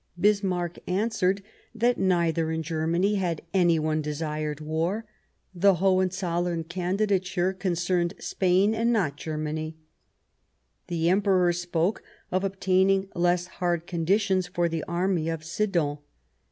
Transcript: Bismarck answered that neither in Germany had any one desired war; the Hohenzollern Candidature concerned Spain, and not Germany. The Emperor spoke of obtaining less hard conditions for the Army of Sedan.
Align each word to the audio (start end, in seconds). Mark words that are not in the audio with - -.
Bismarck 0.19 0.79
answered 0.87 1.43
that 1.75 1.99
neither 1.99 2.49
in 2.49 2.63
Germany 2.63 3.17
had 3.17 3.43
any 3.53 3.77
one 3.77 4.01
desired 4.01 4.59
war; 4.59 5.05
the 5.53 5.75
Hohenzollern 5.75 6.63
Candidature 6.63 7.53
concerned 7.53 8.15
Spain, 8.17 8.73
and 8.73 8.91
not 8.91 9.15
Germany. 9.15 9.77
The 10.87 11.09
Emperor 11.11 11.53
spoke 11.53 12.01
of 12.31 12.43
obtaining 12.43 13.09
less 13.13 13.45
hard 13.45 13.85
conditions 13.85 14.47
for 14.47 14.67
the 14.67 14.83
Army 14.87 15.29
of 15.29 15.43
Sedan. 15.43 15.99